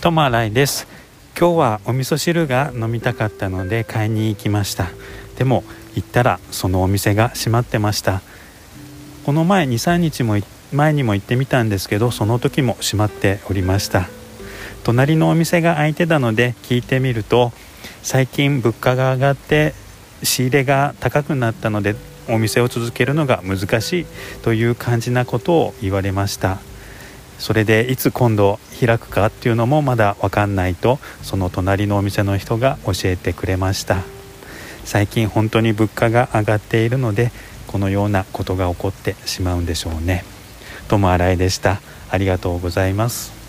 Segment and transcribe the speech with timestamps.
[0.00, 0.86] トマライです。
[1.38, 4.88] 今日はお味噌汁が飲みたかったので買いに行きました。
[5.36, 5.62] でも
[5.94, 8.22] 行ったらそのお店が閉まってました。
[9.26, 10.38] この前23日も
[10.72, 14.08] 前にも行ってみたんですけどその時も閉まっておりました。
[14.84, 17.52] 隣のお店が開いてたので聞いてみると
[18.02, 19.74] 最近物価が上がって
[20.22, 21.94] 仕入れが高くなったので
[22.26, 24.06] お店を続けるのが難しい
[24.40, 26.58] という感じなことを言われました。
[27.38, 34.02] それでいつ今度開くかっていうのもまだ分かんないとその隣のお店の人が教えてくれました
[34.84, 37.30] 最近本当に物価が上がっているので
[37.70, 40.24] このようなことが起こってしまうんでしょうね。
[40.88, 41.80] ともあらいでした。
[42.10, 43.39] ありがとうございます。